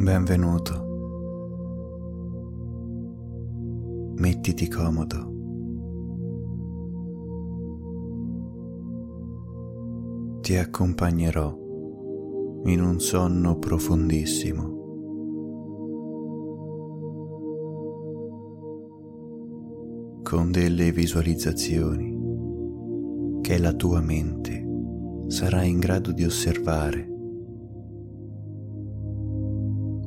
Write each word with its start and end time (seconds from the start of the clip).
Benvenuto. 0.00 0.72
Mettiti 4.16 4.66
comodo. 4.66 5.28
Ti 10.40 10.56
accompagnerò 10.56 11.54
in 12.64 12.80
un 12.80 12.98
sonno 12.98 13.58
profondissimo. 13.58 14.78
con 20.22 20.50
delle 20.52 20.92
visualizzazioni 20.92 22.16
che 23.40 23.58
la 23.58 23.72
tua 23.72 24.00
mente 24.00 24.64
sarà 25.26 25.64
in 25.64 25.80
grado 25.80 26.12
di 26.12 26.24
osservare 26.24 27.09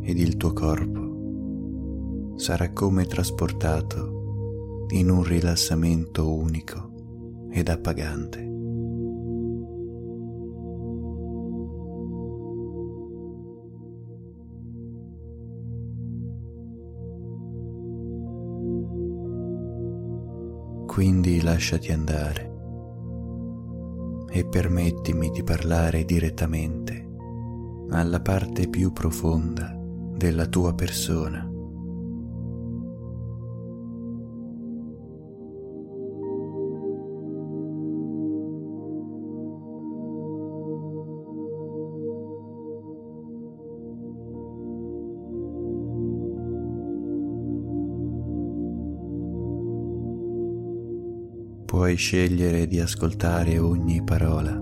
ed 0.03 0.20
il 0.20 0.38
tuo 0.38 0.53
corpo 0.53 2.34
sarà 2.35 2.71
come 2.71 3.05
trasportato 3.05 4.85
in 4.89 5.09
un 5.09 5.23
rilassamento 5.23 6.31
unico 6.31 7.48
ed 7.49 7.70
appagante. 7.70 8.52
Quindi 20.85 21.41
lasciati 21.41 21.91
andare 21.91 22.51
e 24.29 24.45
permettimi 24.45 25.32
di 25.32 25.43
parlare 25.43 26.05
direttamente 26.05 27.07
alla 27.90 28.21
parte 28.21 28.67
più 28.67 28.91
profonda 28.91 29.82
della 30.24 30.46
tua 30.46 30.74
persona. 30.74 31.46
Puoi 51.66 51.96
scegliere 51.98 52.66
di 52.68 52.79
ascoltare 52.79 53.60
ogni 53.60 54.01
parola 54.05 54.57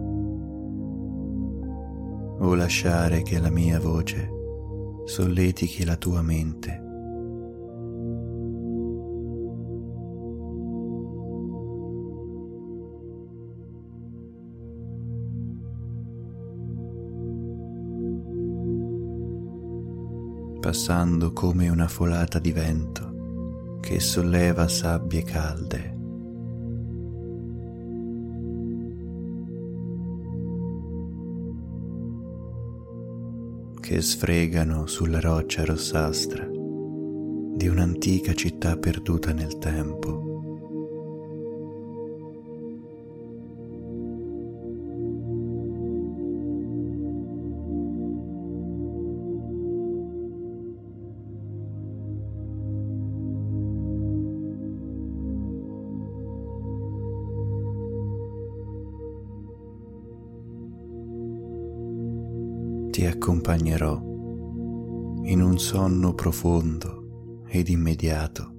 o 2.39 2.55
lasciare 2.55 3.21
che 3.21 3.37
la 3.39 3.51
mia 3.51 3.79
voce 3.79 4.39
solletichi 5.05 5.83
la 5.85 5.95
tua 5.97 6.21
mente. 6.21 6.89
passando 20.61 21.33
come 21.33 21.69
una 21.69 21.87
folata 21.87 22.37
di 22.37 22.51
vento 22.51 23.79
che 23.81 23.99
solleva 23.99 24.67
sabbie 24.67 25.23
calde 25.23 26.00
che 33.91 34.01
sfregano 34.01 34.87
sulla 34.87 35.19
roccia 35.19 35.65
rossastra 35.65 36.47
di 36.47 37.67
un'antica 37.67 38.33
città 38.33 38.77
perduta 38.77 39.33
nel 39.33 39.57
tempo. 39.57 40.30
Sonno 65.71 66.13
profondo 66.13 67.43
ed 67.47 67.69
immediato. 67.69 68.53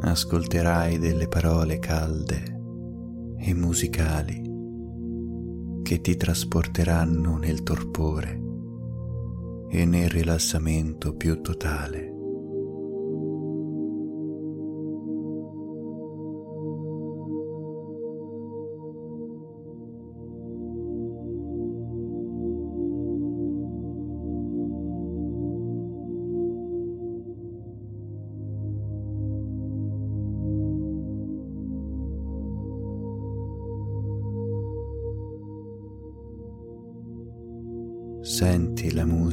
Ascolterai 0.00 0.98
delle 0.98 1.26
parole 1.26 1.78
calde 1.78 2.60
e 3.38 3.54
musicali 3.54 4.42
che 5.82 5.98
ti 6.02 6.14
trasporteranno 6.14 7.38
nel 7.38 7.62
torpore 7.62 8.42
e 9.70 9.86
nel 9.86 10.10
rilassamento 10.10 11.14
più 11.14 11.40
totale. 11.40 12.07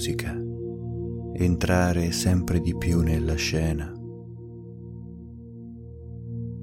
Musica 0.05 0.39
entrare 1.33 2.11
sempre 2.11 2.59
di 2.61 2.77
più 2.77 3.01
nella 3.01 3.33
scena, 3.33 3.91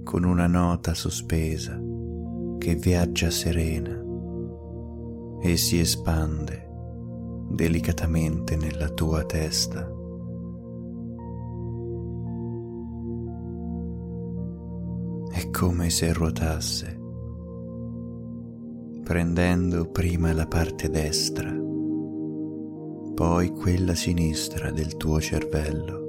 con 0.05 0.23
una 0.25 0.47
nota 0.47 0.95
sospesa 0.95 1.77
che 2.59 2.77
viaggia 2.77 3.31
serena 3.31 4.01
e 5.41 5.57
si 5.57 5.81
espande 5.81 6.71
delicatamente 7.51 8.55
nella 8.57 8.89
tua 8.91 9.25
testa. 9.25 9.91
È 15.33 15.51
come 15.51 15.91
se 15.91 16.13
ruotasse, 16.13 17.01
prendendo 19.03 19.91
prima 19.91 20.33
la 20.33 20.47
parte 20.47 20.89
destra 20.89 21.71
poi 23.15 23.51
quella 23.51 23.95
sinistra 23.95 24.71
del 24.71 24.97
tuo 24.97 25.21
cervello. 25.21 26.01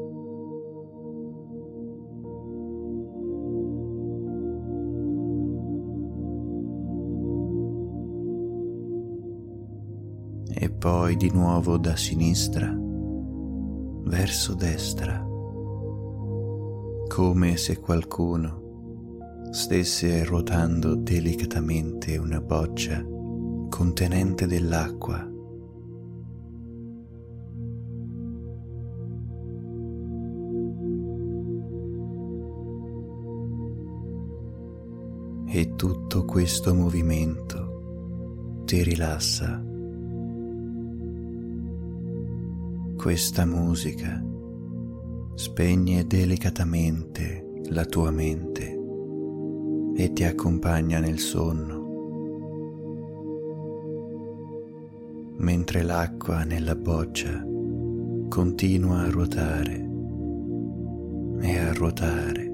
E 10.56 10.70
poi 10.70 11.18
di 11.18 11.30
nuovo 11.30 11.78
da 11.78 11.96
sinistra 11.96 12.74
verso 14.06 14.54
destra, 14.54 15.26
come 17.08 17.58
se 17.58 17.80
qualcuno 17.80 18.62
stesse 19.52 20.24
ruotando 20.24 20.96
delicatamente 20.96 22.18
una 22.18 22.40
boccia 22.40 23.04
contenente 23.70 24.48
dell'acqua 24.48 25.33
e 35.56 35.76
tutto 35.76 36.26
questo 36.26 36.74
movimento 36.74 38.64
ti 38.66 38.82
rilassa. 38.82 39.64
Questa 42.98 43.46
musica 43.46 44.20
spegne 45.36 46.08
delicatamente 46.08 47.62
la 47.70 47.86
tua 47.86 48.10
mente 48.10 48.80
e 49.96 50.12
ti 50.12 50.24
accompagna 50.24 51.00
nel 51.00 51.20
sonno, 51.20 51.82
mentre 55.38 55.84
l'acqua 55.84 56.46
nella 56.46 56.76
boccia 56.76 57.46
continua 58.28 59.02
a 59.02 59.10
ruotare 59.12 59.88
e 61.42 61.58
a 61.60 61.74
ruotare 61.74 62.53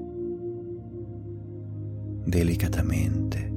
delicatamente. 2.30 3.48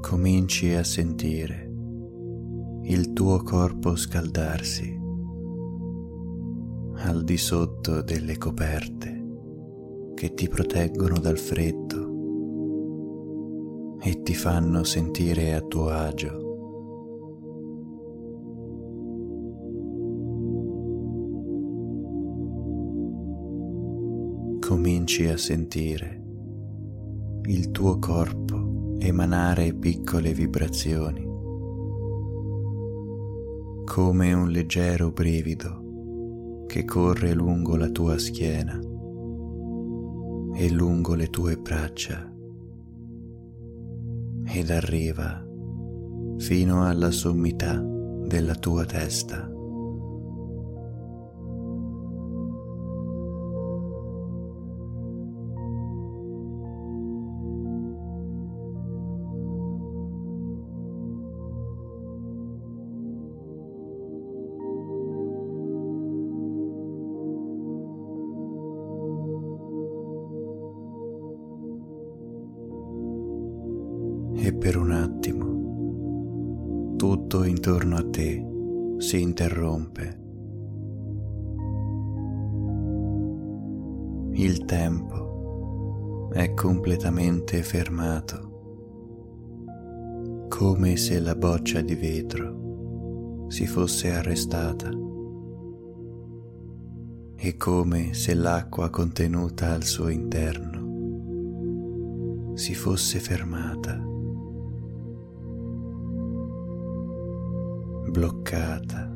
cominci 0.00 0.74
a 0.74 0.82
sentire 0.82 1.69
il 2.90 3.12
tuo 3.12 3.40
corpo 3.44 3.94
scaldarsi 3.94 5.00
al 7.04 7.22
di 7.22 7.36
sotto 7.36 8.02
delle 8.02 8.36
coperte 8.36 10.12
che 10.16 10.34
ti 10.34 10.48
proteggono 10.48 11.20
dal 11.20 11.38
freddo 11.38 12.08
e 14.00 14.22
ti 14.22 14.34
fanno 14.34 14.82
sentire 14.82 15.54
a 15.54 15.60
tuo 15.60 15.88
agio. 15.90 16.48
Cominci 24.58 25.28
a 25.28 25.36
sentire 25.36 26.24
il 27.42 27.70
tuo 27.70 28.00
corpo 28.00 28.96
emanare 28.98 29.74
piccole 29.74 30.32
vibrazioni 30.32 31.29
come 33.90 34.32
un 34.32 34.50
leggero 34.50 35.10
brivido 35.10 36.64
che 36.68 36.84
corre 36.84 37.32
lungo 37.32 37.74
la 37.74 37.88
tua 37.88 38.16
schiena 38.18 38.78
e 40.54 40.70
lungo 40.70 41.16
le 41.16 41.26
tue 41.26 41.56
braccia 41.56 42.32
ed 44.44 44.70
arriva 44.70 45.44
fino 46.38 46.86
alla 46.86 47.10
sommità 47.10 47.82
della 47.82 48.54
tua 48.54 48.84
testa. 48.84 49.49
Fosse 93.90 94.12
arrestata 94.12 94.88
e 97.34 97.56
come 97.56 98.14
se 98.14 98.34
l'acqua 98.34 98.88
contenuta 98.88 99.72
al 99.72 99.82
suo 99.82 100.06
interno 100.08 100.78
si 102.54 102.72
fosse 102.74 103.18
fermata. 103.18 104.06
bloccata, 108.10 109.12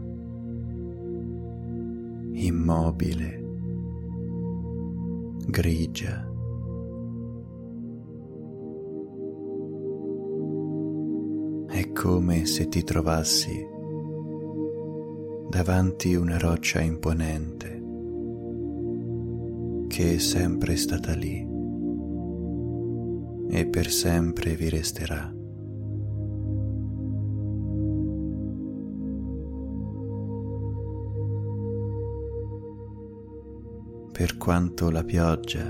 immobile, 2.32 3.42
grigia. 5.48 6.30
È 11.66 11.90
come 11.92 12.46
se 12.46 12.68
ti 12.68 12.84
trovassi 12.84 13.74
davanti 15.54 16.16
una 16.16 16.36
roccia 16.36 16.80
imponente 16.80 17.80
che 19.86 20.14
è 20.14 20.18
sempre 20.18 20.74
stata 20.74 21.14
lì 21.14 21.46
e 23.50 23.66
per 23.68 23.88
sempre 23.88 24.56
vi 24.56 24.68
resterà. 24.68 25.32
per 34.10 34.36
quanto 34.36 34.90
la 34.90 35.02
pioggia, 35.02 35.66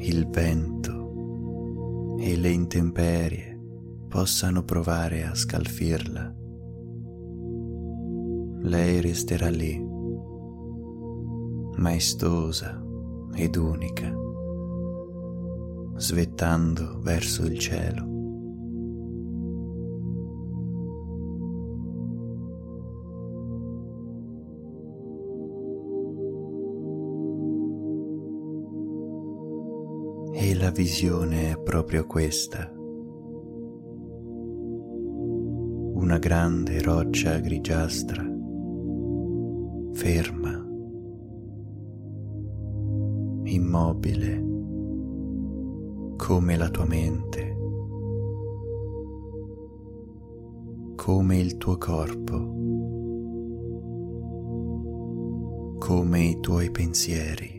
il 0.00 0.26
vento 0.28 2.16
e 2.18 2.36
le 2.36 2.48
intemperie 2.48 3.60
possano 4.08 4.64
provare 4.64 5.24
a 5.24 5.36
scalfirla. 5.36 6.47
Lei 8.60 9.00
resterà 9.00 9.48
lì, 9.48 9.82
maestosa 11.76 12.84
ed 13.34 13.56
unica, 13.56 14.12
svettando 15.96 16.98
verso 17.00 17.44
il 17.44 17.58
cielo. 17.58 18.06
E 30.32 30.54
la 30.54 30.70
visione 30.70 31.52
è 31.52 31.58
proprio 31.60 32.06
questa. 32.06 32.70
Una 35.94 36.18
grande 36.18 36.80
roccia 36.80 37.38
grigiastra, 37.38 38.36
ferma, 39.98 40.52
immobile, 43.46 44.44
come 46.16 46.56
la 46.56 46.68
tua 46.70 46.86
mente, 46.86 47.56
come 50.94 51.38
il 51.38 51.56
tuo 51.56 51.78
corpo, 51.78 52.36
come 55.78 56.20
i 56.20 56.38
tuoi 56.38 56.70
pensieri. 56.70 57.57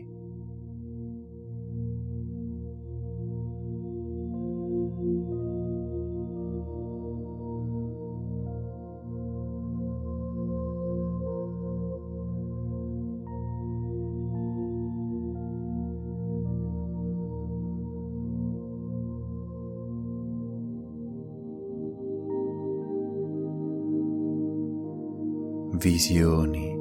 Visioni 25.80 26.78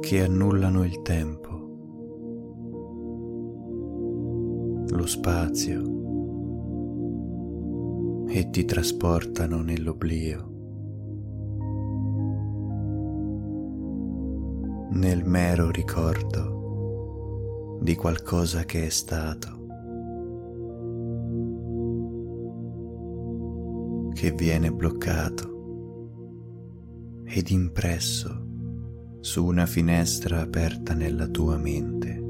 che 0.00 0.22
annullano 0.22 0.84
il 0.84 1.00
tempo, 1.00 1.50
lo 4.90 5.06
spazio 5.06 5.80
e 8.28 8.50
ti 8.50 8.66
trasportano 8.66 9.62
nell'oblio, 9.62 10.50
nel 14.90 15.24
mero 15.24 15.70
ricordo 15.70 17.78
di 17.80 17.94
qualcosa 17.94 18.64
che 18.64 18.84
è 18.84 18.90
stato. 18.90 19.60
che 24.14 24.30
viene 24.30 24.70
bloccato 24.70 25.51
ed 27.34 27.48
impresso 27.48 28.46
su 29.20 29.46
una 29.46 29.64
finestra 29.64 30.42
aperta 30.42 30.92
nella 30.92 31.26
tua 31.28 31.56
mente. 31.56 32.20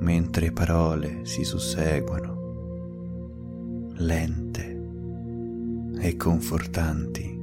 Mentre 0.00 0.50
parole 0.50 1.24
si 1.24 1.44
susseguono, 1.44 3.92
lente 3.98 4.82
e 6.00 6.16
confortanti. 6.16 7.37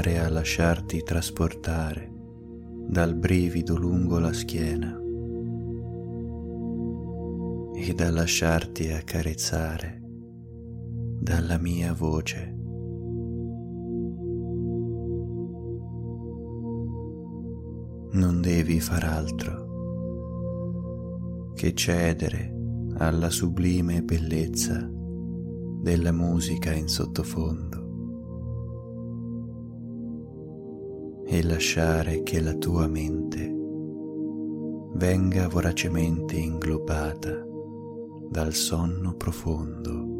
Continuare 0.00 0.18
a 0.18 0.30
lasciarti 0.30 1.02
trasportare 1.02 2.10
dal 2.88 3.14
brivido 3.14 3.76
lungo 3.76 4.18
la 4.18 4.32
schiena 4.32 4.98
e 7.74 7.94
da 7.94 8.10
lasciarti 8.10 8.90
accarezzare 8.90 10.00
dalla 11.20 11.58
mia 11.58 11.92
voce. 11.92 12.54
Non 18.12 18.40
devi 18.40 18.80
far 18.80 19.04
altro 19.04 19.68
che 21.54 21.74
cedere 21.74 22.54
alla 22.96 23.28
sublime 23.28 24.02
bellezza 24.02 24.90
della 25.82 26.12
musica 26.12 26.72
in 26.72 26.88
sottofondo 26.88 27.79
e 31.32 31.44
lasciare 31.44 32.24
che 32.24 32.40
la 32.40 32.54
tua 32.54 32.88
mente 32.88 33.54
venga 34.94 35.46
voracemente 35.46 36.34
inglobata 36.34 37.46
dal 38.28 38.52
sonno 38.52 39.14
profondo. 39.14 40.19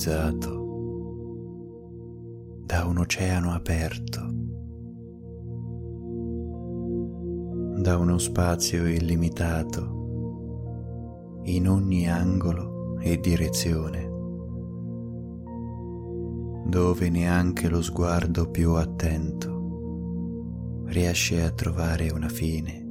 Ipnotizzato 0.00 0.58
da 2.64 2.86
un 2.86 2.98
oceano 2.98 3.52
aperto, 3.52 4.20
da 7.82 7.98
uno 7.98 8.16
spazio 8.16 8.86
illimitato 8.86 9.98
in 11.44 11.68
ogni 11.68 12.08
angolo 12.08 12.98
e 13.00 13.20
direzione, 13.20 14.08
dove 16.66 17.10
neanche 17.10 17.68
lo 17.68 17.82
sguardo 17.82 18.48
più 18.48 18.72
attento 18.74 19.58
riesce 20.86 21.42
a 21.42 21.50
trovare 21.50 22.10
una 22.10 22.28
fine 22.28 22.86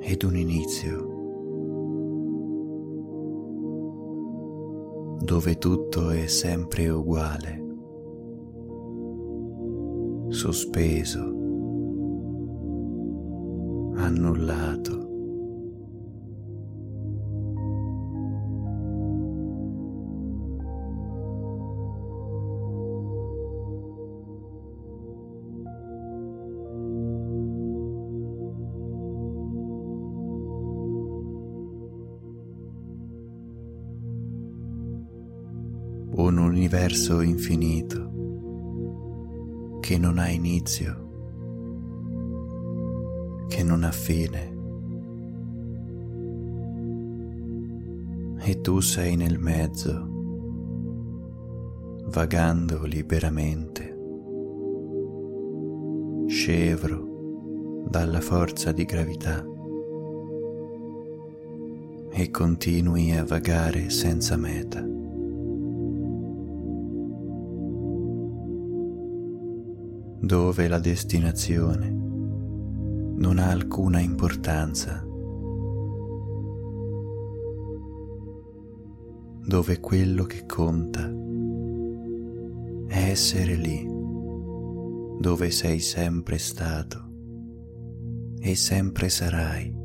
ed 0.00 0.22
un 0.22 0.36
inizio. 0.36 1.07
Dove 5.28 5.58
tutto 5.58 6.08
è 6.08 6.26
sempre 6.26 6.88
uguale, 6.88 7.62
sospeso, 10.30 11.20
annullato. 13.94 14.97
Universo 36.88 37.20
infinito 37.20 38.10
che 39.80 39.98
non 39.98 40.18
ha 40.18 40.30
inizio, 40.30 41.06
che 43.46 43.62
non 43.62 43.84
ha 43.84 43.92
fine. 43.92 44.56
E 48.40 48.60
tu 48.62 48.80
sei 48.80 49.16
nel 49.16 49.38
mezzo, 49.38 50.06
vagando 52.06 52.84
liberamente, 52.86 53.96
scevro 56.26 57.84
dalla 57.86 58.22
forza 58.22 58.72
di 58.72 58.84
gravità 58.86 59.44
e 62.10 62.30
continui 62.30 63.14
a 63.14 63.24
vagare 63.24 63.90
senza 63.90 64.36
meta. 64.36 64.97
Dove 70.20 70.68
la 70.68 70.78
destinazione 70.78 71.88
non 71.90 73.38
ha 73.38 73.50
alcuna 73.50 74.00
importanza, 74.00 75.04
dove 79.44 79.80
quello 79.80 80.24
che 80.24 80.44
conta 80.46 81.08
è 82.88 83.10
essere 83.10 83.54
lì, 83.54 83.86
dove 85.20 85.50
sei 85.50 85.80
sempre 85.80 86.38
stato 86.38 87.06
e 88.40 88.54
sempre 88.54 89.08
sarai. 89.08 89.77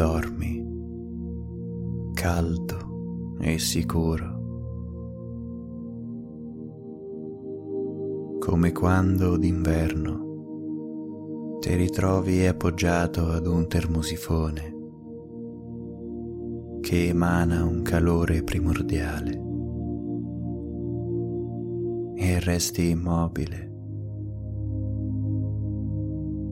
Dormi. 0.00 0.64
Caldo 2.14 3.36
e 3.38 3.58
sicuro, 3.58 4.38
come 8.38 8.72
quando 8.72 9.36
d'inverno 9.36 11.58
ti 11.60 11.74
ritrovi 11.74 12.46
appoggiato 12.46 13.26
ad 13.26 13.46
un 13.46 13.68
termosifone 13.68 14.78
che 16.80 17.08
emana 17.08 17.62
un 17.64 17.82
calore 17.82 18.42
primordiale 18.42 19.48
e 22.14 22.40
resti 22.40 22.88
immobile, 22.88 23.70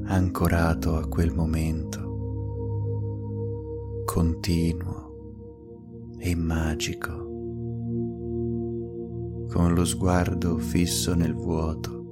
ancorato 0.05 0.97
a 0.97 1.09
quel 1.09 1.33
momento 1.33 2.08
continuo 4.19 6.17
e 6.19 6.35
magico, 6.35 7.13
con 9.47 9.75
lo 9.75 9.85
sguardo 9.85 10.59
fisso 10.59 11.15
nel 11.15 11.35
vuoto, 11.35 12.05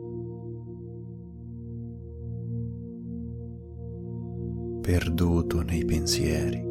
perduto 4.82 5.62
nei 5.62 5.84
pensieri, 5.84 6.64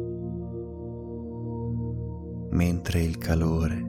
mentre 2.52 3.02
il 3.02 3.18
calore 3.18 3.84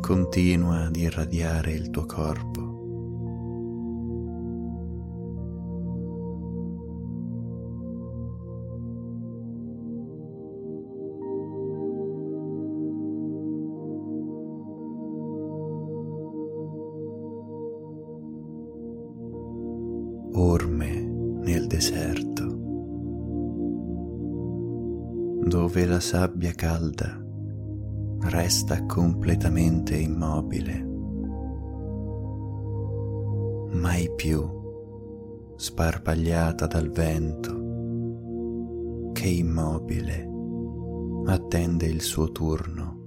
continua 0.00 0.84
ad 0.84 0.94
irradiare 0.94 1.72
il 1.72 1.90
tuo 1.90 2.06
corpo. 2.06 2.71
Sabbia 26.02 26.50
calda 26.50 27.16
resta 28.22 28.84
completamente 28.86 29.96
immobile, 29.96 30.84
mai 33.70 34.10
più 34.16 34.44
sparpagliata 35.54 36.66
dal 36.66 36.90
vento 36.90 39.10
che 39.12 39.28
immobile 39.28 40.28
attende 41.26 41.86
il 41.86 42.00
suo 42.00 42.32
turno. 42.32 42.98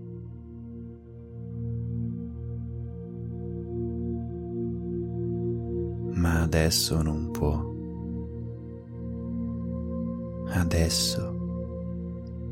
Ma 6.13 6.43
adesso 6.43 7.01
non 7.01 7.29
può. 7.31 7.73
Adesso 10.47 11.35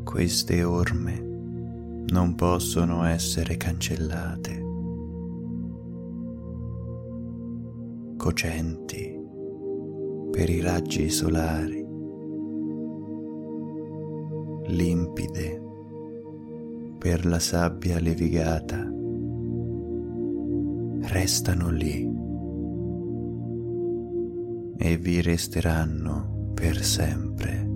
queste 0.04 0.64
orme 0.64 1.20
non 2.08 2.36
possono 2.36 3.04
essere 3.06 3.58
cancellate. 3.58 4.62
Cocenti 8.18 9.20
per 10.32 10.50
i 10.50 10.62
raggi 10.62 11.10
solari 11.10 11.86
limpide 14.68 15.62
per 16.98 17.26
la 17.26 17.40
sabbia 17.40 18.00
levigata, 18.00 18.90
restano 21.02 21.70
lì 21.70 22.10
e 24.78 24.98
vi 24.98 25.22
resteranno 25.22 26.52
per 26.54 26.82
sempre. 26.82 27.73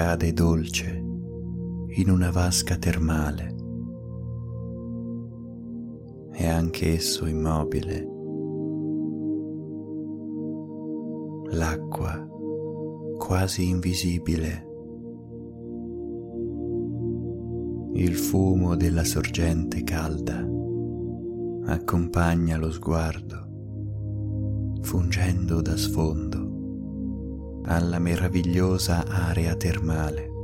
Cade 0.00 0.32
dolce 0.32 1.04
in 1.88 2.08
una 2.08 2.30
vasca 2.30 2.78
termale. 2.78 3.54
È 6.32 6.46
anche 6.46 6.94
esso 6.94 7.26
immobile. 7.26 8.08
L'acqua 11.50 12.26
quasi 13.18 13.68
invisibile. 13.68 14.66
Il 17.92 18.14
fumo 18.14 18.76
della 18.76 19.04
sorgente 19.04 19.82
calda 19.84 20.38
accompagna 21.66 22.56
lo 22.56 22.70
sguardo 22.72 23.48
fungendo 24.80 25.60
da 25.60 25.76
sfondo 25.76 26.49
alla 27.70 28.00
meravigliosa 28.00 29.06
area 29.06 29.54
termale. 29.54 30.38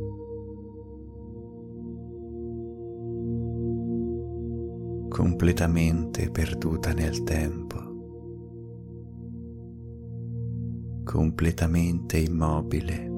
completamente 5.08 6.30
perduta 6.30 6.92
nel 6.92 7.22
tempo, 7.22 7.76
completamente 11.04 12.18
immobile 12.18 13.10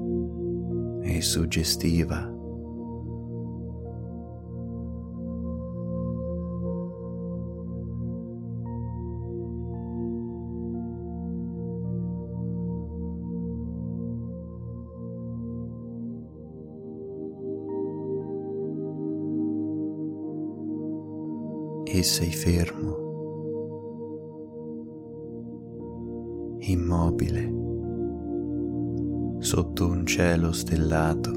e 1.01 1.21
suggestiva. 1.21 2.38
E 21.99 22.03
sei 22.03 22.31
fermo, 22.31 22.95
immobile, 26.59 27.53
sotto 29.39 29.87
un 29.87 30.05
cielo 30.05 30.53
stellato, 30.53 31.31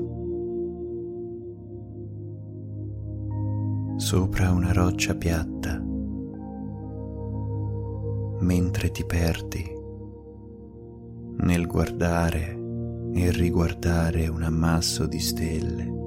sopra 3.97 4.53
una 4.53 4.73
roccia 4.73 5.17
piatta, 5.17 5.85
mentre 8.39 8.91
ti 8.93 9.05
perdi 9.05 9.65
nel 11.39 11.67
guardare 11.67 12.57
e 13.13 13.33
riguardare 13.33 14.29
un 14.29 14.45
ammasso 14.45 15.07
di 15.07 15.19
stelle 15.19 16.02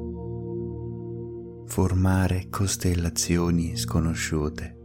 formare 1.75 2.47
costellazioni 2.49 3.75
sconosciute. 3.75 4.77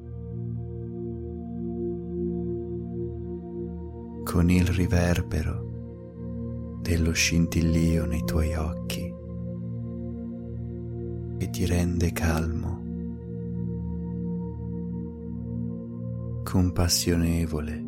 Con 4.24 4.50
il 4.50 4.66
riverbero 4.66 6.78
dello 6.82 7.12
scintillio 7.12 8.06
nei 8.06 8.24
tuoi 8.24 8.56
occhi 8.56 9.14
che 11.38 11.50
ti 11.50 11.64
rende 11.64 12.10
calmo, 12.10 12.82
compassionevole, 16.42 17.84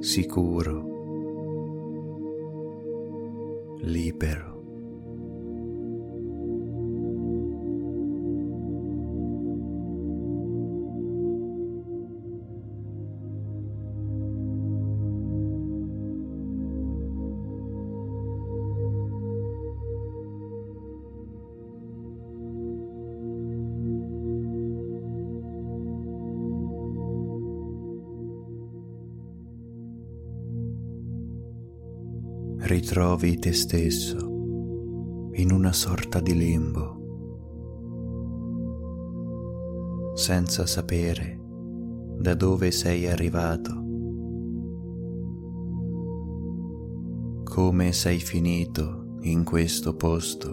sicuro 0.00 0.87
libero. 3.80 4.57
Ritrovi 32.68 33.38
te 33.38 33.54
stesso 33.54 34.18
in 35.32 35.52
una 35.52 35.72
sorta 35.72 36.20
di 36.20 36.36
limbo, 36.36 36.96
senza 40.12 40.66
sapere 40.66 41.40
da 42.18 42.34
dove 42.34 42.70
sei 42.70 43.08
arrivato, 43.08 43.72
come 47.44 47.92
sei 47.92 48.18
finito 48.18 49.16
in 49.20 49.44
questo 49.44 49.96
posto. 49.96 50.50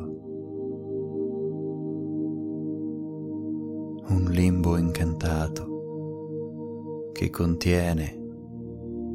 Un 4.07 4.27
limbo 4.29 4.77
incantato 4.77 7.09
che 7.11 7.29
contiene 7.29 8.23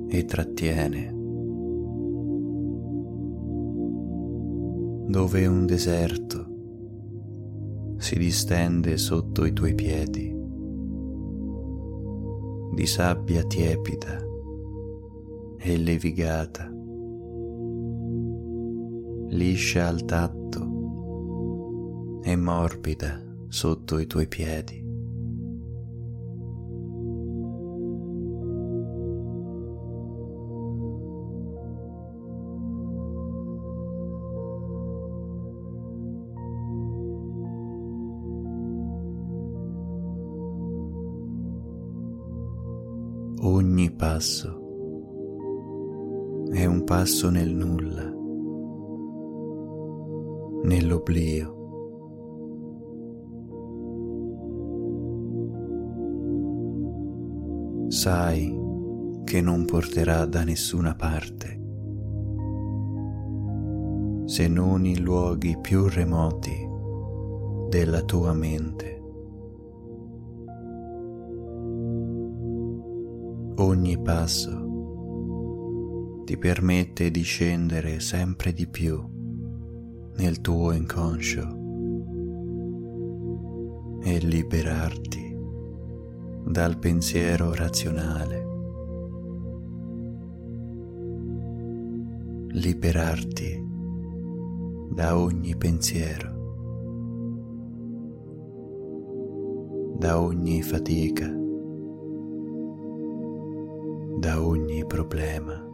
e 0.07 0.27
trattiene 0.27 1.20
dove 5.11 5.45
un 5.45 5.67
deserto 5.67 6.47
si 7.99 8.17
distende 8.17 8.97
sotto 8.97 9.45
i 9.45 9.53
tuoi 9.53 9.75
piedi, 9.75 10.33
di 12.73 12.87
sabbia 12.87 13.43
tiepida 13.43 14.25
e 15.59 15.77
levigata, 15.79 16.73
liscia 19.31 19.89
al 19.89 20.05
tatto 20.05 22.21
e 22.23 22.37
morbida 22.37 23.21
sotto 23.49 23.99
i 23.99 24.07
tuoi 24.07 24.29
piedi. 24.29 24.90
Passo 47.01 47.31
nel 47.31 47.55
nulla, 47.55 48.05
nell'oblio. 50.65 51.57
Sai 57.89 58.55
che 59.25 59.41
non 59.41 59.65
porterà 59.65 60.27
da 60.27 60.45
nessuna 60.45 60.95
parte, 60.95 61.61
se 64.27 64.47
non 64.49 64.85
in 64.85 65.03
luoghi 65.03 65.57
più 65.59 65.89
remoti 65.89 66.69
della 67.71 68.03
tua 68.03 68.35
mente. 68.35 69.03
Ogni 73.57 73.99
passo 74.03 74.60
ti 76.31 76.39
permette 76.39 77.11
di 77.11 77.23
scendere 77.23 77.99
sempre 77.99 78.53
di 78.53 78.69
più 78.69 79.05
nel 80.15 80.41
tuo 80.41 80.71
inconscio 80.71 81.43
e 84.01 84.19
liberarti 84.19 85.37
dal 86.45 86.79
pensiero 86.79 87.53
razionale, 87.53 88.47
liberarti 92.51 93.67
da 94.93 95.19
ogni 95.19 95.57
pensiero, 95.57 96.29
da 99.99 100.21
ogni 100.21 100.63
fatica, 100.63 101.27
da 104.21 104.41
ogni 104.41 104.87
problema. 104.87 105.70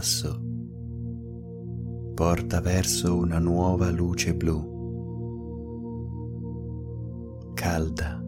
Passo 0.00 0.40
porta 2.14 2.62
verso 2.62 3.18
una 3.18 3.38
nuova 3.38 3.90
luce 3.90 4.34
blu, 4.34 4.68
calda 7.52 8.24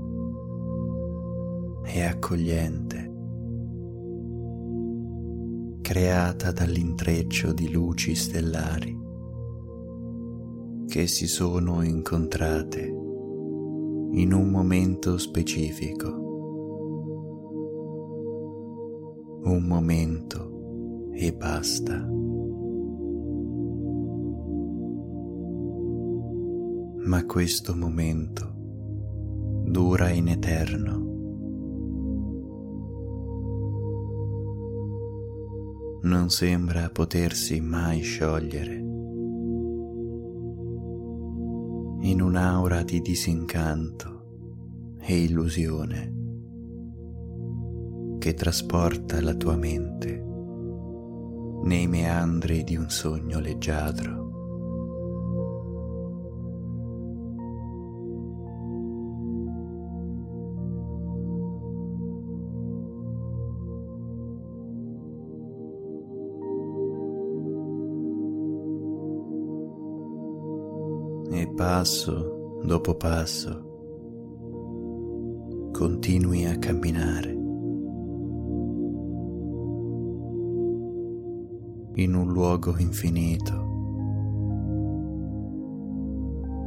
e 1.84 2.02
accogliente, 2.02 3.10
creata 5.80 6.52
dall'intreccio 6.52 7.54
di 7.54 7.70
luci 7.70 8.14
stellari 8.14 9.00
che 10.88 11.06
si 11.06 11.26
sono 11.26 11.80
incontrate 11.80 12.84
in 12.84 14.32
un 14.34 14.50
momento 14.50 15.16
specifico, 15.16 16.08
un 19.44 19.64
momento 19.64 20.51
e 21.26 21.32
basta. 21.32 22.04
Ma 27.04 27.24
questo 27.26 27.76
momento 27.76 28.54
dura 29.66 30.10
in 30.10 30.26
eterno. 30.26 31.10
Non 36.02 36.28
sembra 36.30 36.90
potersi 36.90 37.60
mai 37.60 38.00
sciogliere. 38.00 38.74
In 42.00 42.20
un'aura 42.20 42.82
di 42.82 43.00
disincanto 43.00 44.96
e 44.98 45.22
illusione 45.22 46.14
che 48.18 48.34
trasporta 48.34 49.20
la 49.20 49.34
tua 49.34 49.56
mente 49.56 50.30
nei 51.62 51.86
meandri 51.86 52.64
di 52.64 52.76
un 52.76 52.90
sogno 52.90 53.38
leggiadro. 53.38 54.20
E 71.30 71.48
passo 71.54 72.60
dopo 72.62 72.94
passo 72.94 73.70
continui 75.72 76.44
a 76.44 76.58
camminare 76.58 77.41
in 81.94 82.14
un 82.14 82.32
luogo 82.32 82.76
infinito, 82.78 83.52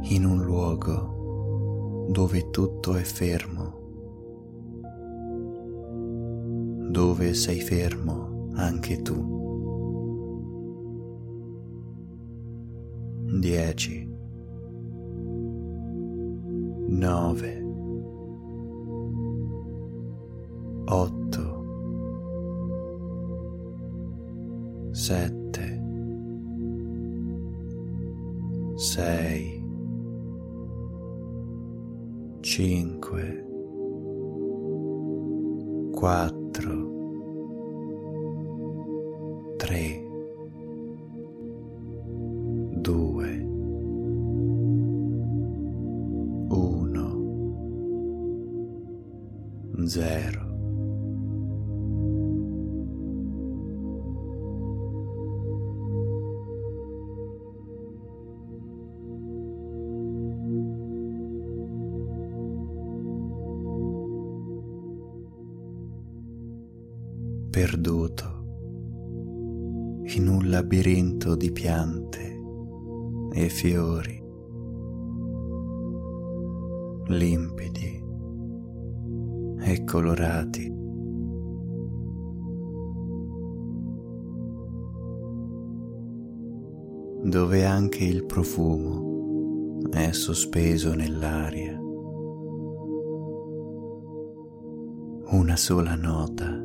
in 0.08 0.24
un 0.24 0.42
luogo 0.44 2.06
dove 2.10 2.50
tutto 2.50 2.94
è 2.94 3.02
fermo, 3.02 3.84
dove 6.90 7.34
sei 7.34 7.60
fermo 7.60 8.50
anche 8.54 9.02
tu. 9.02 9.35
Colorati. 80.06 80.74
dove 87.24 87.64
anche 87.64 88.04
il 88.04 88.24
profumo 88.24 89.80
è 89.90 90.12
sospeso 90.12 90.94
nell'aria. 90.94 91.76
Una 95.32 95.56
sola 95.56 95.96
nota 95.96 96.64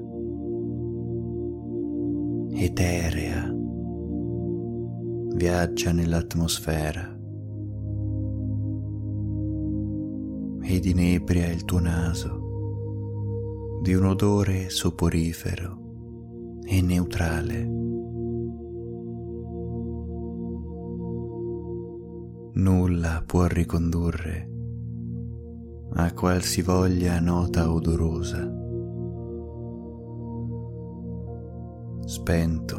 eterea 2.53 3.51
viaggia 5.33 5.91
nell'atmosfera 5.91 7.17
ed 10.61 10.85
inebria 10.85 11.47
il 11.47 11.65
tuo 11.65 11.79
naso 11.79 12.40
di 13.81 13.95
un 13.95 14.05
odore 14.05 14.69
soporifero 14.69 15.79
e 16.63 16.81
neutrale. 16.83 17.63
Nulla 22.53 23.23
può 23.25 23.47
ricondurre 23.47 24.49
a 25.93 26.13
qualsivoglia 26.13 27.19
nota 27.19 27.71
odorosa. 27.73 28.47
Spento, 32.05 32.77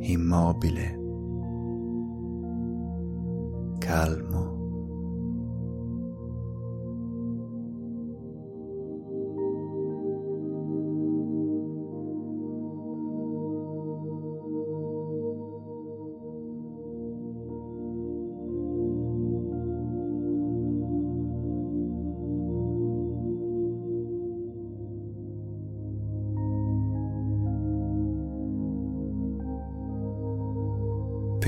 immobile, 0.00 0.98
calmo. 3.78 4.57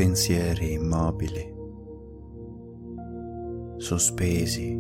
Pensieri 0.00 0.72
immobili, 0.72 1.54
sospesi, 3.76 4.74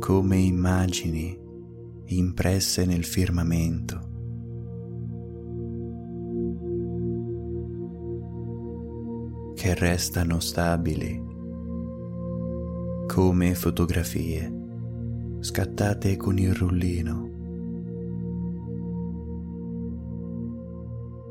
come 0.00 0.36
immagini 0.36 1.40
impresse 2.08 2.84
nel 2.84 3.04
firmamento. 3.04 4.12
che 9.54 9.72
restano 9.72 10.40
stabili 10.40 11.22
come 13.06 13.54
fotografie 13.54 14.52
scattate 15.40 16.18
con 16.18 16.36
il 16.36 16.52
rullino. 16.52 17.23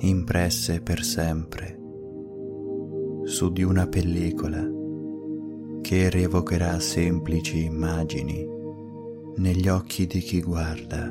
Impresse 0.06 0.82
per 0.82 1.02
sempre 1.02 1.80
su 3.24 3.54
di 3.54 3.64
una 3.64 3.88
pellicola 3.88 4.70
che 5.82 6.10
rievocherà 6.10 6.78
semplici 6.82 7.64
immagini 7.64 8.46
negli 9.38 9.70
occhi 9.70 10.06
di 10.06 10.20
chi 10.20 10.42
guarda, 10.42 11.10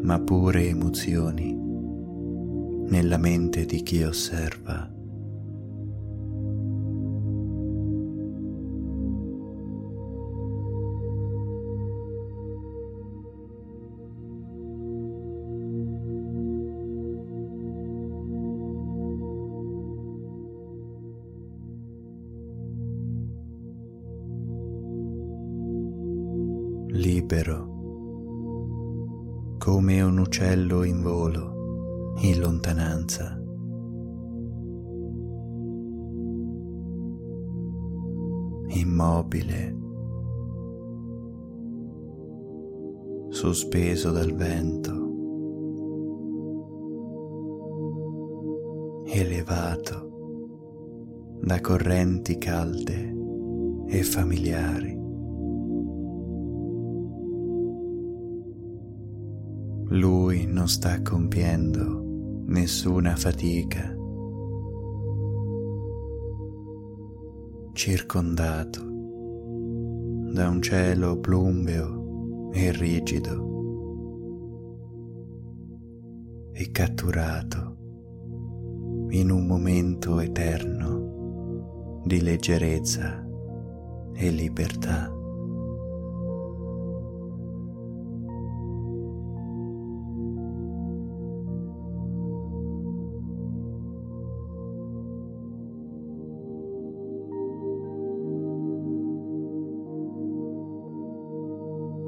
ma 0.00 0.20
pure 0.20 0.66
emozioni 0.66 1.54
nella 2.88 3.18
mente 3.18 3.66
di 3.66 3.82
chi 3.82 4.02
osserva. 4.02 5.01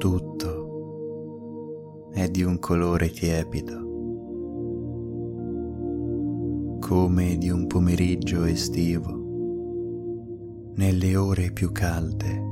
Tutto. 0.04 2.10
È 2.12 2.28
di 2.28 2.42
un 2.42 2.58
colore 2.58 3.08
tiepido, 3.08 3.80
come 6.78 7.38
di 7.38 7.48
un 7.48 7.66
pomeriggio 7.66 8.44
estivo, 8.44 10.72
nelle 10.74 11.16
ore 11.16 11.52
più 11.52 11.72
calde, 11.72 12.42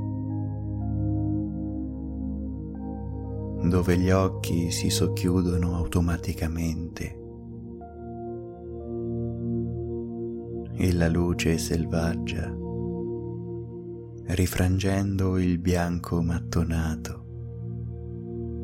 dove 3.69 3.99
gli 3.99 4.09
occhi 4.09 4.71
si 4.71 4.89
socchiudono 4.89 5.75
automaticamente 5.75 7.21
e 10.75 10.91
la 10.91 11.07
luce 11.07 11.59
selvaggia, 11.59 12.51
rifrangendo 14.25 15.37
il 15.37 15.59
bianco 15.59 16.23
mattonato, 16.23 17.22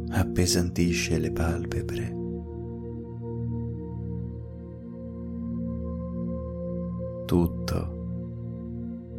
appesantisce 0.09 1.17
le 1.17 1.31
palpebre. 1.31 2.17
Tutto 7.25 7.97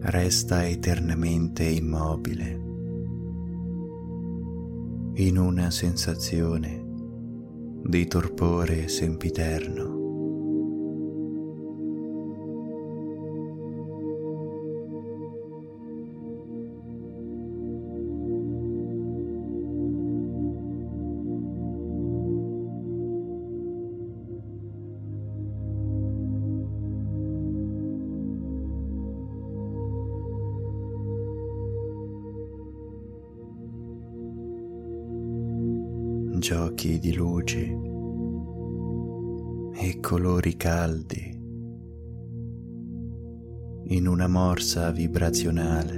resta 0.01 0.67
eternamente 0.67 1.65
immobile 1.65 2.69
in 5.15 5.37
una 5.37 5.71
sensazione 5.71 6.83
di 7.85 8.07
torpore 8.07 8.89
sempiterno. 8.89 10.00
Morsa 44.61 44.91
vibrazionale, 44.91 45.97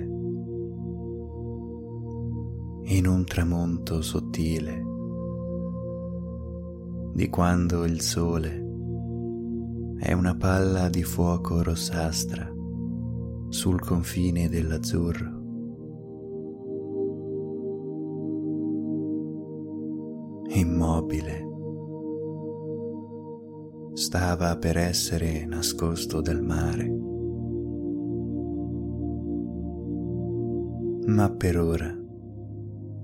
in 2.85 3.09
un 3.09 3.25
tramonto 3.25 4.01
sottile 4.03 4.85
di 7.13 7.29
quando 7.29 7.85
il 7.85 8.01
sole 8.01 8.65
è 9.99 10.13
una 10.13 10.37
palla 10.37 10.89
di 10.89 11.03
fuoco 11.03 11.61
rossastra 11.61 12.49
sul 13.49 13.81
confine 13.81 14.49
dell'azzurro. 14.49 15.41
immobile, 20.55 21.49
stava 23.95 24.57
per 24.59 24.77
essere 24.77 25.47
nascosto 25.47 26.21
dal 26.21 26.43
mare. 26.43 27.02
Ma 31.13 31.29
per 31.29 31.59
ora 31.59 31.95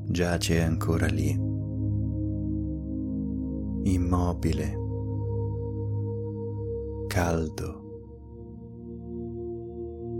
giace 0.06 0.62
ancora 0.62 1.06
lì, 1.08 1.28
immobile, 3.82 4.78
caldo, 7.06 7.82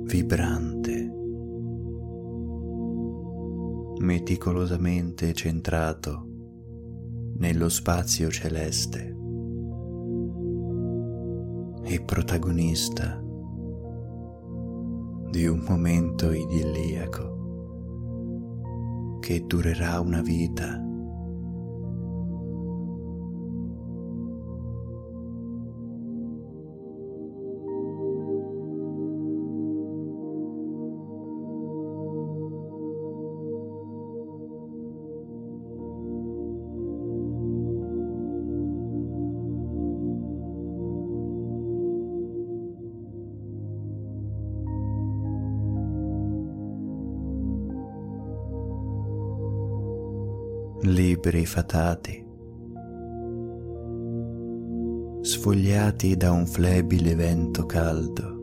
vibrante, 0.04 1.12
meticolosamente 4.00 5.32
centrato 5.32 6.26
nello 7.38 7.70
spazio 7.70 8.30
celeste. 8.30 9.16
E 11.84 12.02
protagonista 12.02 13.18
di 15.30 15.46
un 15.46 15.64
momento 15.66 16.32
idilliaco 16.32 17.37
che 19.28 19.44
durerà 19.44 20.00
una 20.00 20.22
vita. 20.22 20.87
Libri 51.28 51.44
fatati, 51.44 52.26
sfogliati 55.20 56.16
da 56.16 56.32
un 56.32 56.46
flebile 56.46 57.14
vento 57.14 57.66
caldo, 57.66 58.36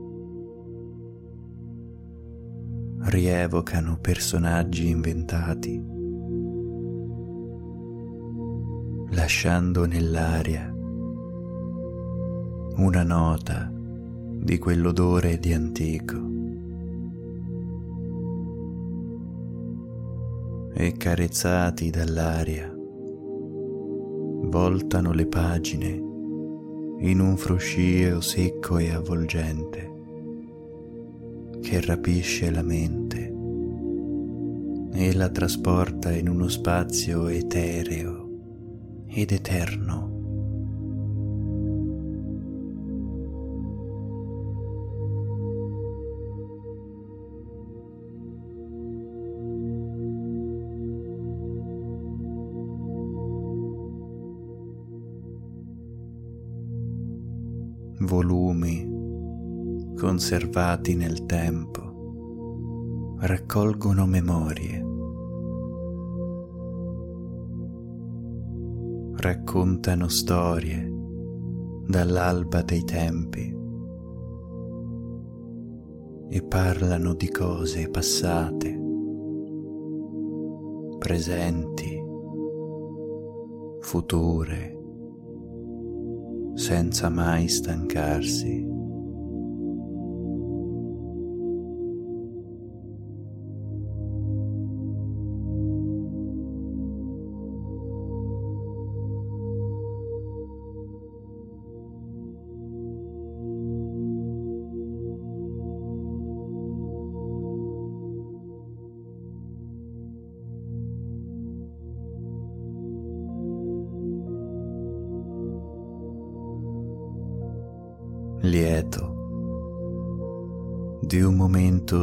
rievocano 3.06 3.98
personaggi 4.00 4.90
inventati, 4.90 5.84
lasciando 9.10 9.86
nell'aria 9.86 10.72
una 12.78 13.04
nota 13.04 13.72
di 13.74 14.60
quell'odore 14.60 15.40
di 15.40 15.54
antico. 15.54 16.34
e 20.78 20.92
carezzati 20.98 21.90
dall'aria, 21.90 22.75
voltano 24.46 25.12
le 25.12 25.28
pagine 25.28 25.90
in 27.00 27.20
un 27.20 27.36
fruscio 27.38 28.22
secco 28.22 28.78
e 28.78 28.92
avvolgente 28.92 29.94
che 31.62 31.82
rapisce 31.82 32.50
la 32.52 32.62
mente 32.62 33.34
e 34.94 35.14
la 35.14 35.30
trasporta 35.30 36.12
in 36.14 36.30
uno 36.30 36.48
spazio 36.48 37.28
etereo 37.28 38.30
ed 39.08 39.32
eterno. 39.32 40.15
Conservati 60.06 60.94
nel 60.94 61.26
tempo 61.26 63.16
raccolgono 63.22 64.06
memorie, 64.06 64.86
raccontano 69.16 70.08
storie 70.08 70.94
dall'alba 71.88 72.62
dei 72.62 72.84
tempi 72.84 73.58
e 76.30 76.44
parlano 76.44 77.16
di 77.16 77.30
cose 77.32 77.90
passate, 77.90 78.80
presenti, 81.00 82.00
future 83.80 84.78
senza 86.54 87.10
mai 87.10 87.48
stancarsi. 87.48 88.75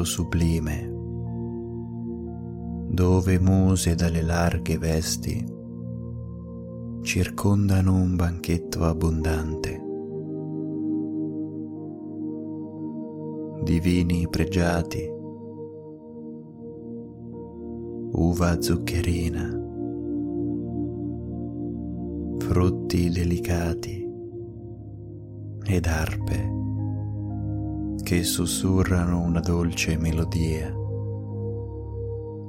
Sublime 0.04 1.00
dove 2.92 3.38
muse 3.38 3.94
dalle 3.94 4.20
larghe 4.20 4.76
vesti 4.76 5.42
circondano 7.02 7.94
un 7.94 8.16
banchetto 8.16 8.84
abbondante. 8.84 9.80
Di 13.62 13.80
vini 13.80 14.28
pregiati, 14.28 15.10
uva 18.12 18.60
zuccherina, 18.60 19.58
frutti 22.38 23.08
delicati 23.08 24.06
ed 25.64 25.86
arpe 25.86 26.61
che 28.12 28.24
sussurrano 28.24 29.22
una 29.22 29.40
dolce 29.40 29.96
melodia. 29.96 30.70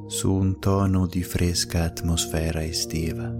Su 0.08 0.34
un 0.34 0.60
tono 0.60 1.06
di 1.08 1.24
fresca 1.24 1.84
atmosfera 1.84 2.62
estiva. 2.62 3.34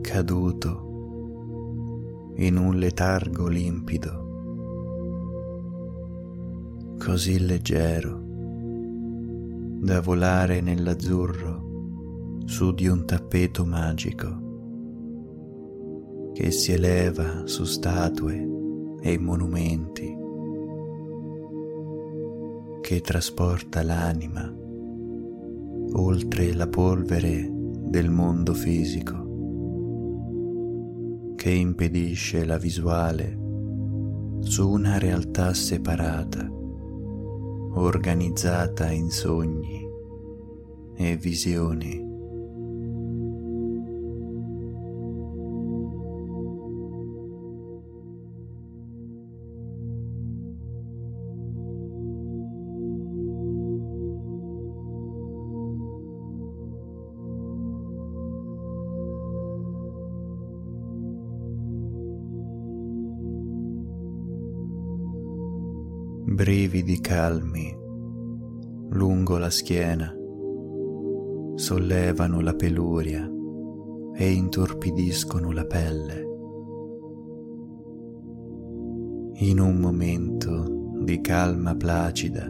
Caduto 0.00 0.88
in 2.38 2.56
un 2.56 2.76
letargo 2.76 3.46
limpido, 3.46 4.26
così 6.98 7.38
leggero 7.38 8.29
da 9.82 10.02
volare 10.02 10.60
nell'azzurro 10.60 12.42
su 12.44 12.74
di 12.74 12.86
un 12.86 13.06
tappeto 13.06 13.64
magico 13.64 14.48
che 16.34 16.50
si 16.50 16.72
eleva 16.72 17.46
su 17.46 17.64
statue 17.64 18.46
e 19.00 19.18
monumenti, 19.18 20.14
che 22.82 23.00
trasporta 23.00 23.82
l'anima 23.82 24.54
oltre 25.92 26.52
la 26.52 26.68
polvere 26.68 27.48
del 27.50 28.10
mondo 28.10 28.52
fisico, 28.52 29.28
che 31.36 31.50
impedisce 31.50 32.44
la 32.44 32.58
visuale 32.58 33.38
su 34.40 34.68
una 34.68 34.98
realtà 34.98 35.54
separata 35.54 36.58
organizzata 37.74 38.90
in 38.90 39.10
sogni 39.10 39.88
e 40.96 41.16
visioni. 41.16 42.09
Brividi 66.40 66.98
calmi 67.00 67.76
lungo 68.92 69.36
la 69.36 69.50
schiena 69.50 70.10
sollevano 71.54 72.40
la 72.40 72.54
peluria 72.54 73.30
e 74.14 74.30
intorpidiscono 74.32 75.52
la 75.52 75.66
pelle. 75.66 76.28
In 79.34 79.60
un 79.60 79.76
momento 79.76 80.94
di 81.02 81.20
calma 81.20 81.74
placida, 81.74 82.46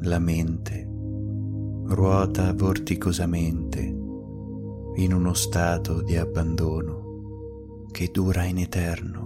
la 0.00 0.18
mente 0.18 0.88
ruota 1.88 2.54
vorticosamente 2.54 3.80
in 4.94 5.12
uno 5.12 5.34
stato 5.34 6.00
di 6.00 6.16
abbandono 6.16 7.84
che 7.92 8.08
dura 8.10 8.44
in 8.44 8.56
eterno. 8.56 9.19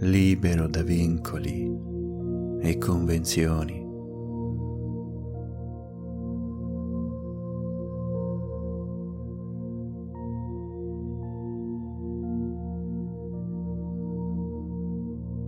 Libero 0.00 0.68
da 0.68 0.82
vincoli 0.82 1.68
e 2.60 2.78
convenzioni. 2.78 3.86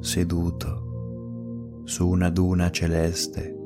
Seduto 0.01 1.83
su 1.85 2.09
una 2.09 2.31
duna 2.31 2.71
celeste, 2.71 3.57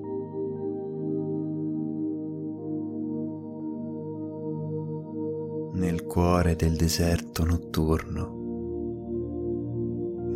nel 5.73 6.05
cuore 6.05 6.57
del 6.57 6.77
deserto 6.77 7.47
notturno 7.47 8.34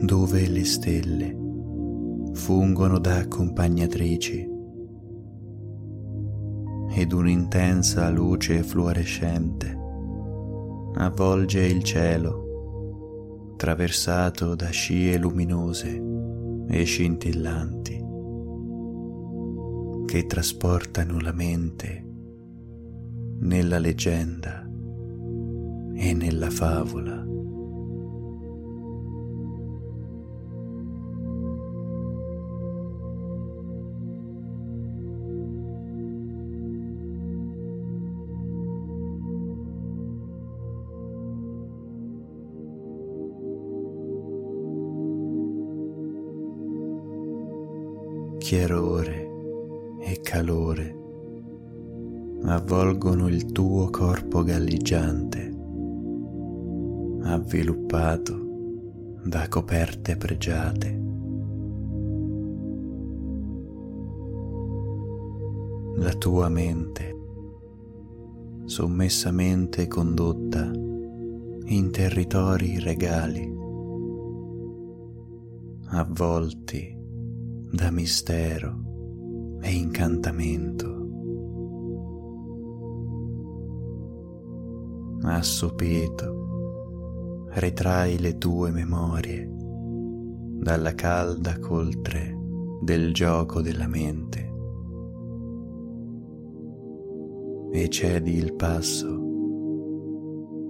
dove 0.01 0.47
le 0.49 0.65
stelle 0.65 1.37
fungono 2.33 2.99
da 2.99 3.17
accompagnatrici 3.19 4.49
ed 6.91 7.13
un'intensa 7.13 8.09
luce 8.09 8.63
fluorescente 8.63 9.77
avvolge 10.95 11.65
il 11.65 11.83
cielo 11.83 13.55
traversato 13.57 14.55
da 14.55 14.71
scie 14.71 15.19
luminose 15.19 16.03
e 16.69 16.85
scintillanti 16.85 18.07
che 20.07 20.27
trasportano 20.27 21.21
la 21.21 21.33
mente 21.33 22.07
nella 23.41 23.79
leggenda 23.79 24.67
e 25.95 26.15
nella 26.15 26.51
favola. 26.51 27.18
Chiarore 48.49 49.29
e 50.01 50.21
calore 50.23 50.97
avvolgono 52.45 53.29
il 53.29 53.53
tuo 53.53 53.91
corpo 53.91 54.43
galleggiante, 54.43 55.55
avviluppato 57.25 59.19
da 59.23 59.47
coperte 59.49 60.17
pregiate. 60.17 61.03
La 65.97 66.15
tua 66.15 66.49
mente, 66.49 67.17
sommessamente 68.65 69.87
condotta 69.89 70.71
in 71.67 71.91
territori 71.91 72.81
regali, 72.81 73.55
avvolti 75.89 76.98
da 77.71 77.91
mistero 77.91 79.59
e 79.61 79.73
incantamento. 79.73 80.97
Assopito, 85.23 87.47
ritrai 87.51 88.19
le 88.19 88.39
tue 88.39 88.71
memorie 88.71 89.51
dalla 90.61 90.95
calda 90.95 91.59
coltre 91.59 92.35
del 92.81 93.13
gioco 93.13 93.61
della 93.61 93.87
mente 93.87 94.47
e 97.71 97.89
cedi 97.91 98.37
il 98.37 98.55
passo 98.55 99.27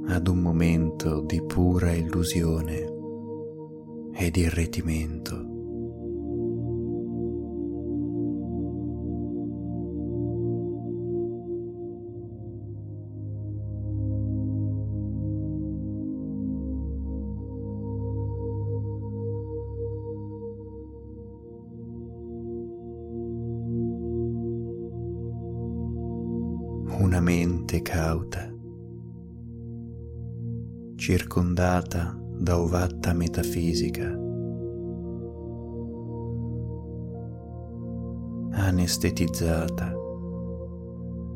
ad 0.09 0.27
un 0.27 0.39
momento 0.39 1.21
di 1.21 1.41
pura 1.45 1.93
illusione 1.93 2.97
ed 4.15 4.37
irretimento. 4.37 5.48
Circondata 31.59 32.17
da 32.39 32.61
ovatta 32.61 33.13
metafisica, 33.13 34.07
anestetizzata 38.53 39.93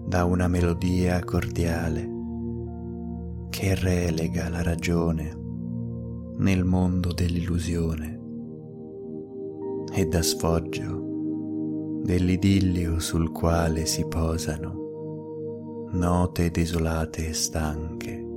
da 0.06 0.24
una 0.24 0.46
melodia 0.46 1.18
cordiale 1.24 2.08
che 3.50 3.74
relega 3.74 4.48
la 4.48 4.62
ragione 4.62 5.36
nel 6.36 6.64
mondo 6.64 7.12
dell'illusione 7.12 8.20
e 9.92 10.06
da 10.06 10.22
sfoggio 10.22 12.00
dell'idillio 12.04 13.00
sul 13.00 13.32
quale 13.32 13.86
si 13.86 14.06
posano 14.06 15.88
note 15.90 16.50
desolate 16.52 17.28
e 17.28 17.32
stanche. 17.32 18.31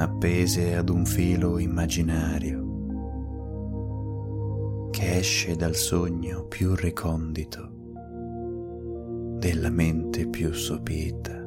Appese 0.00 0.76
ad 0.76 0.88
un 0.88 1.04
filo 1.04 1.58
immaginario 1.58 2.66
che 4.90 5.18
esce 5.18 5.56
dal 5.56 5.74
sogno 5.74 6.44
più 6.46 6.74
recondito 6.74 7.70
della 9.38 9.70
mente 9.70 10.28
più 10.28 10.52
sopita. 10.52 11.37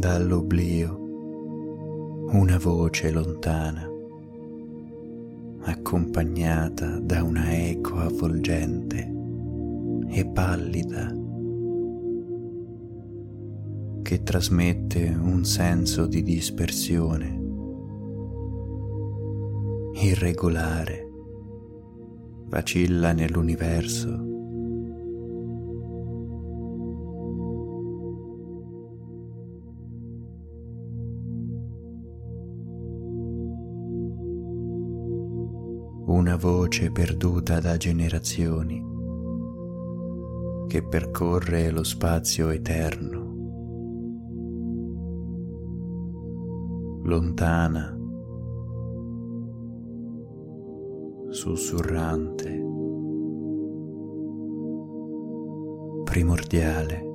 Dall'oblio 0.00 0.96
una 2.32 2.56
voce 2.56 3.10
lontana, 3.10 3.86
accompagnata 5.64 6.98
da 6.98 7.22
una 7.22 7.54
eco 7.54 7.98
avvolgente 7.98 9.12
e 10.08 10.26
pallida 10.26 11.14
che 14.00 14.22
trasmette 14.22 15.06
un 15.20 15.44
senso 15.44 16.06
di 16.06 16.22
dispersione 16.22 17.38
irregolare 19.96 21.08
vacilla 22.46 23.12
nell'universo. 23.12 24.29
Voce 36.40 36.90
perduta 36.90 37.60
da 37.60 37.76
generazioni 37.76 38.82
che 40.68 40.82
percorre 40.82 41.70
lo 41.70 41.84
spazio 41.84 42.48
eterno, 42.48 43.18
lontana 47.04 47.94
sussurrante, 51.30 52.62
primordiale. 56.04 57.09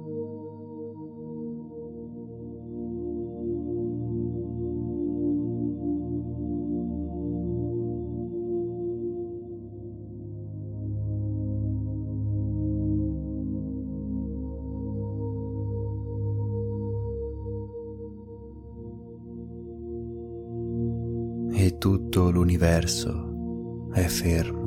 L'universo 22.66 23.92
è 23.94 24.02
fermo, 24.08 24.64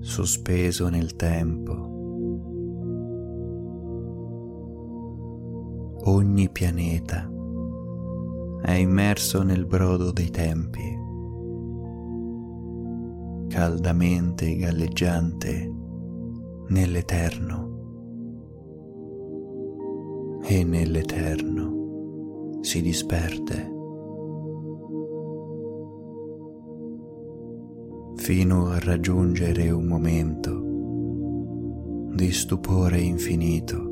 sospeso 0.00 0.88
nel 0.88 1.14
tempo. 1.14 1.88
Ogni 6.02 6.50
pianeta 6.50 7.30
è 8.62 8.72
immerso 8.72 9.44
nel 9.44 9.64
brodo 9.64 10.10
dei 10.10 10.30
tempi, 10.30 10.98
caldamente 13.48 14.56
galleggiante 14.56 15.72
nell'eterno 16.68 17.68
e 20.42 20.64
nell'eterno 20.64 22.58
si 22.60 22.82
disperde. 22.82 23.78
Fino 28.20 28.68
a 28.68 28.78
raggiungere 28.78 29.70
un 29.70 29.86
momento 29.86 30.60
di 32.14 32.30
stupore 32.32 33.00
infinito 33.00 33.88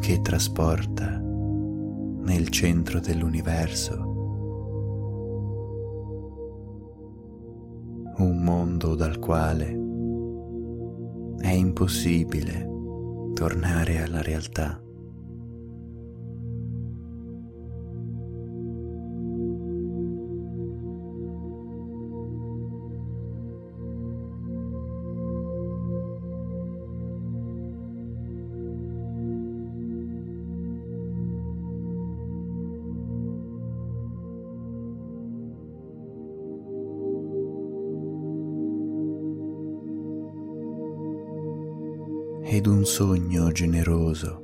che 0.00 0.20
trasporta 0.20 1.16
nel 1.20 2.48
centro 2.48 2.98
dell'universo 2.98 3.94
un 8.16 8.42
mondo 8.42 8.96
dal 8.96 9.20
quale 9.20 9.66
è 11.38 11.52
impossibile 11.52 12.68
tornare 13.34 14.02
alla 14.02 14.22
realtà. 14.22 14.82
Sogno 42.98 43.52
generoso 43.52 44.42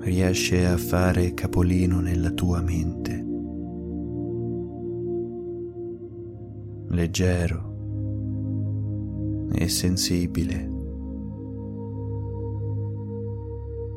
riesce 0.00 0.66
a 0.66 0.76
fare 0.76 1.32
capolino 1.32 2.00
nella 2.00 2.32
tua 2.32 2.60
mente. 2.60 3.24
Leggero 6.88 7.70
e 9.54 9.68
sensibile. 9.68 10.70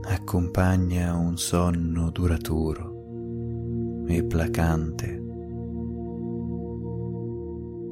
Accompagna 0.04 1.16
un 1.16 1.38
sonno 1.38 2.10
duraturo 2.12 4.06
e 4.08 4.24
placante, 4.24 5.22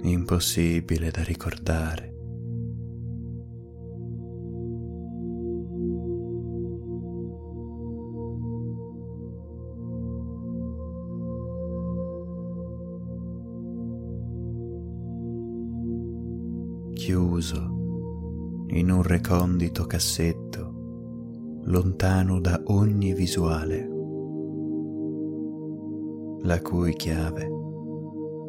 impossibile 0.04 1.12
da 1.12 1.24
ricordare. 1.24 2.13
Chiuso 16.94 18.66
in 18.68 18.90
un 18.90 19.02
recondito 19.02 19.86
cassetto, 19.86 21.62
lontano 21.64 22.40
da 22.40 22.62
ogni 22.66 23.14
visuale, 23.14 23.90
la 26.42 26.62
cui 26.62 26.94
chiave 26.94 27.50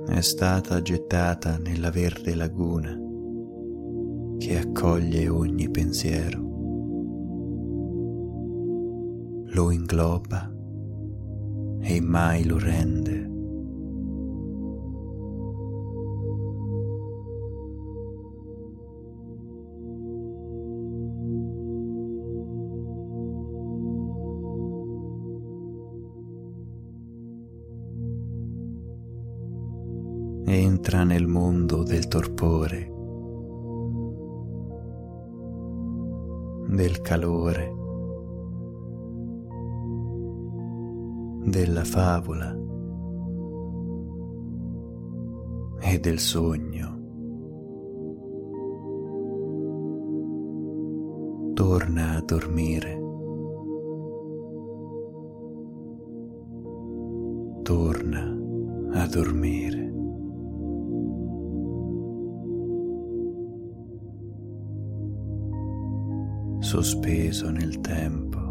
è 0.06 0.20
stata 0.20 0.80
gettata 0.82 1.58
nella 1.58 1.90
verde 1.90 2.34
laguna 2.34 2.98
che 4.38 4.58
accoglie 4.58 5.28
ogni 5.28 5.70
pensiero, 5.70 6.40
lo 9.46 9.70
ingloba 9.70 10.52
e 11.80 12.00
mai 12.00 12.44
lo 12.44 12.58
rende 12.58 13.23
entra 30.94 31.02
nel 31.02 31.26
mondo 31.26 31.82
del 31.82 32.06
torpore, 32.06 32.92
del 36.68 37.00
calore, 37.00 37.74
della 41.46 41.82
favola 41.82 42.56
e 45.80 45.98
del 45.98 46.18
sogno. 46.20 47.02
Torna 51.54 52.16
a 52.16 52.22
dormire. 52.22 53.02
Torna 57.62 58.36
a 58.92 59.06
dormire. 59.08 59.63
Sospeso 66.74 67.50
nel 67.50 67.80
tempo. 67.80 68.42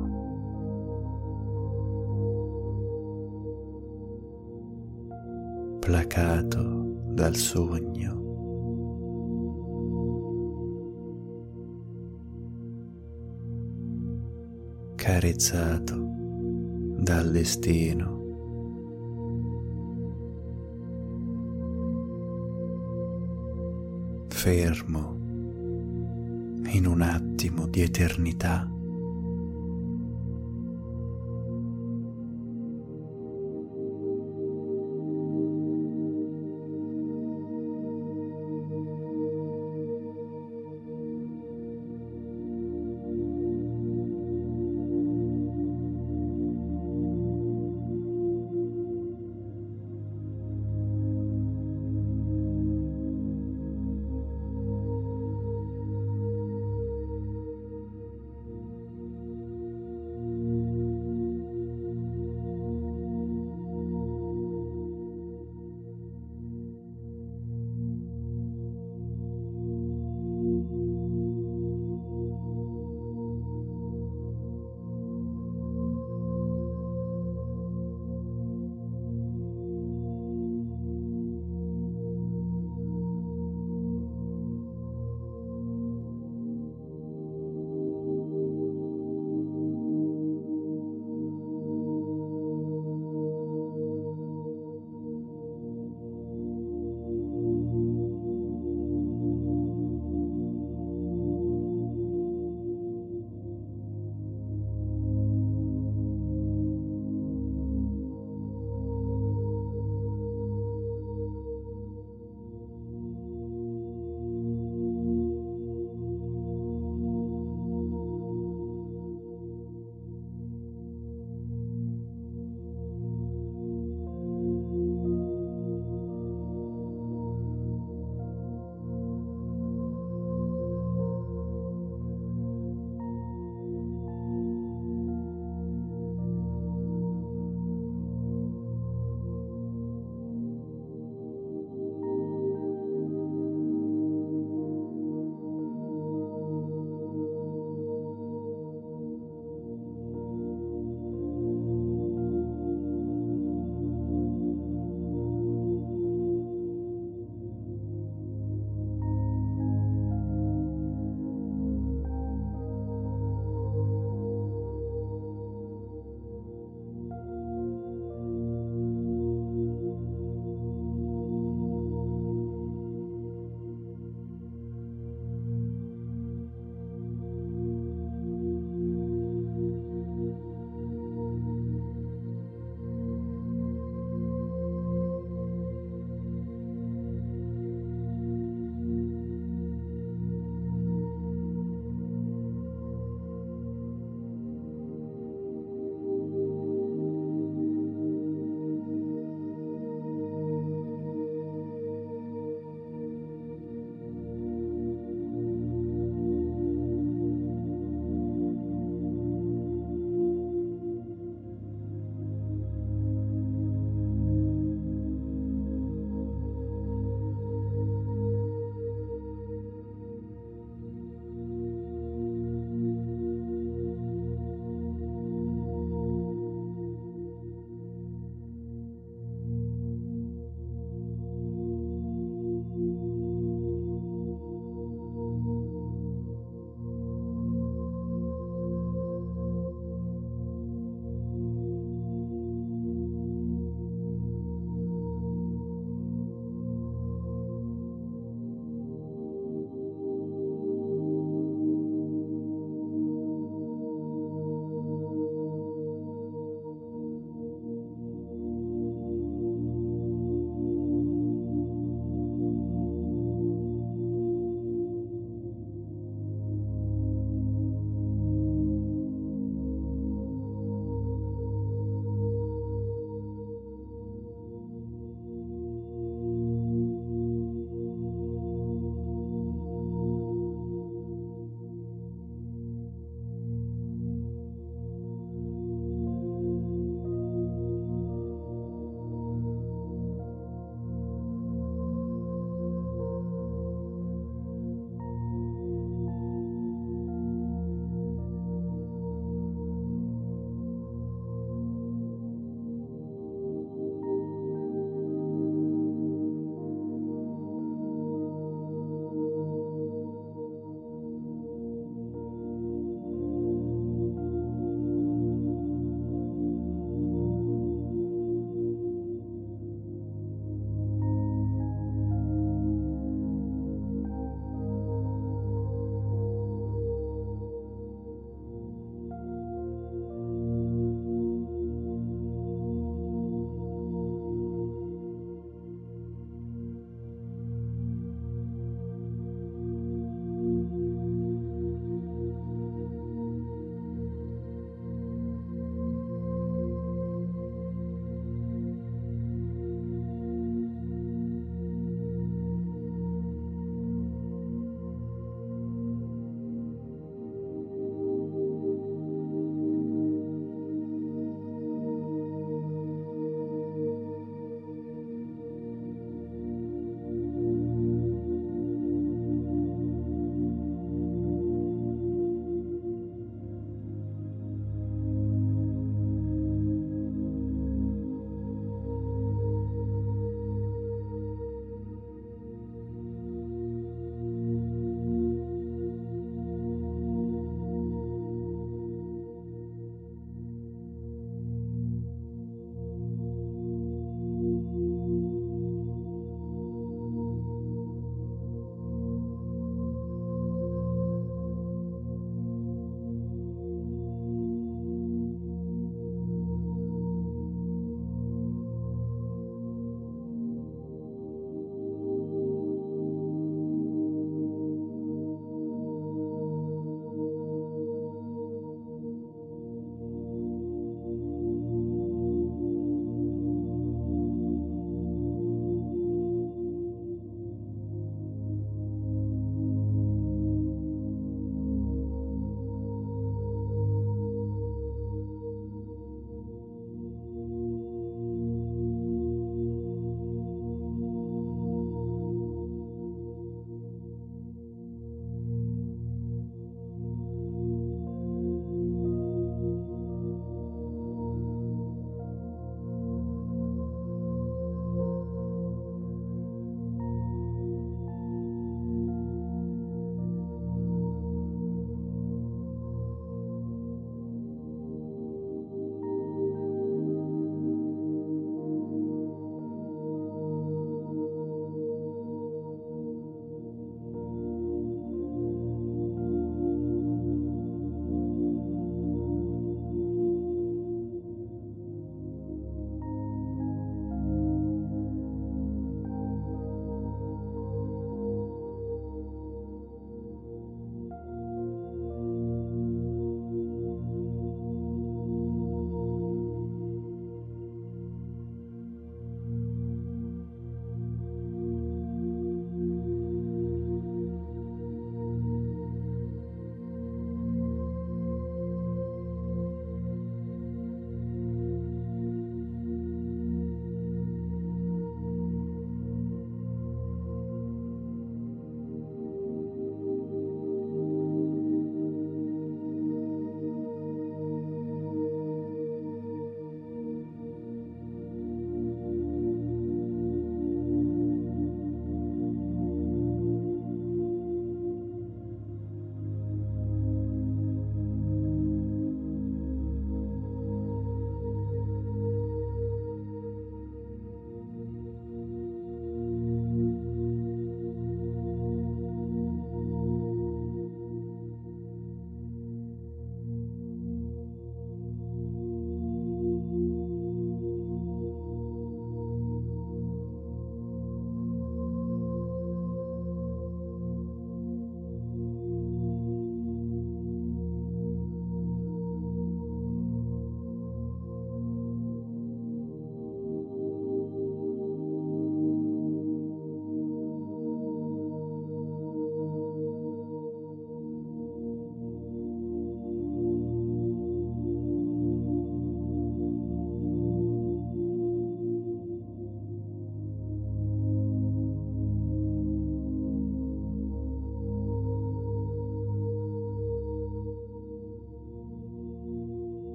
placato 5.81 6.85
dal 7.09 7.35
sogno. 7.35 8.21
carezzato 14.95 15.95
dal 16.99 17.29
destino. 17.29 18.21
Fermo 24.29 25.22
in 26.73 26.87
un 26.87 27.01
attimo 27.01 27.67
di 27.67 27.81
eternità. 27.81 28.72